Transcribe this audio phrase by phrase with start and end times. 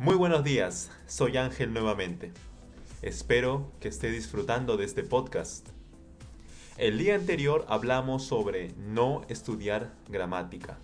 [0.00, 2.32] Muy buenos días, soy Ángel nuevamente.
[3.02, 5.68] Espero que esté disfrutando de este podcast.
[6.78, 10.78] El día anterior hablamos sobre no estudiar gramática.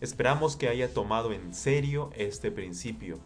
[0.00, 3.20] Esperamos que haya tomado en serio este principio,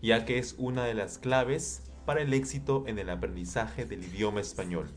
[0.00, 4.40] ya que es una de las claves para el éxito en el aprendizaje del idioma
[4.40, 4.88] español.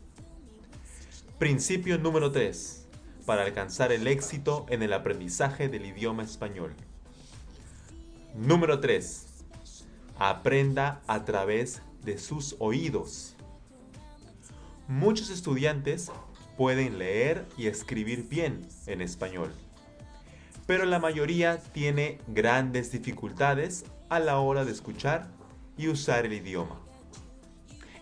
[1.37, 2.87] Principio número 3.
[3.25, 6.73] Para alcanzar el éxito en el aprendizaje del idioma español.
[8.33, 9.25] Número 3.
[10.17, 13.35] Aprenda a través de sus oídos.
[14.87, 16.09] Muchos estudiantes
[16.55, 19.51] pueden leer y escribir bien en español,
[20.65, 25.27] pero la mayoría tiene grandes dificultades a la hora de escuchar
[25.77, 26.79] y usar el idioma.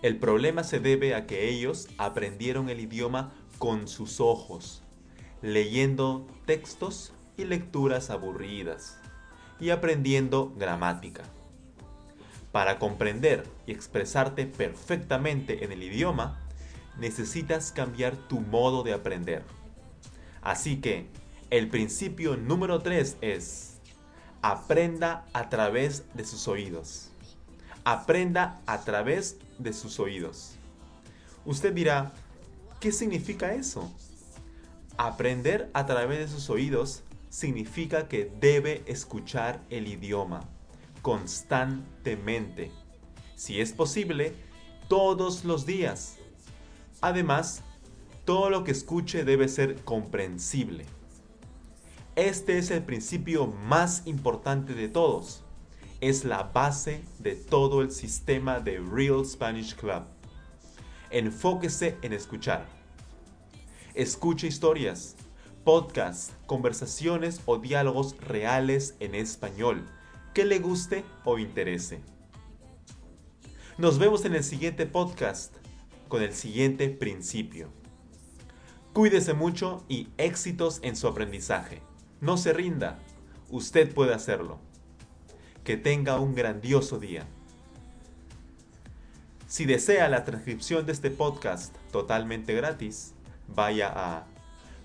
[0.04, 4.84] El problema se debe a que ellos aprendieron el idioma con sus ojos,
[5.42, 8.99] leyendo textos y lecturas aburridas
[9.60, 11.24] y aprendiendo gramática.
[12.52, 16.40] Para comprender y expresarte perfectamente en el idioma,
[16.98, 19.44] necesitas cambiar tu modo de aprender.
[20.42, 21.08] Así que,
[21.50, 23.78] el principio número 3 es,
[24.42, 27.10] aprenda a través de sus oídos.
[27.84, 30.56] Aprenda a través de sus oídos.
[31.46, 32.14] Usted dirá,
[32.80, 33.92] ¿qué significa eso?
[34.98, 40.42] Aprender a través de sus oídos significa que debe escuchar el idioma
[41.02, 42.72] constantemente.
[43.36, 44.34] Si es posible,
[44.88, 46.18] todos los días.
[47.02, 47.64] Además,
[48.26, 50.86] todo lo que escuche debe ser comprensible.
[52.16, 55.44] Este es el principio más importante de todos.
[56.02, 60.04] Es la base de todo el sistema de Real Spanish Club.
[61.12, 62.66] Enfóquese en escuchar.
[63.94, 65.16] Escuche historias,
[65.72, 69.86] podcasts, conversaciones o diálogos reales en español
[70.34, 72.02] que le guste o interese.
[73.78, 75.54] Nos vemos en el siguiente podcast
[76.08, 77.70] con el siguiente principio.
[78.94, 81.84] Cuídese mucho y éxitos en su aprendizaje.
[82.20, 82.98] No se rinda,
[83.52, 84.58] usted puede hacerlo.
[85.64, 87.28] Que tenga un grandioso día.
[89.46, 93.14] Si desea la transcripción de este podcast totalmente gratis,
[93.48, 94.26] vaya a